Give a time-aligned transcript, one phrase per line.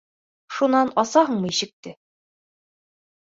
[0.59, 1.93] Шунан асаһыңмы ишекте?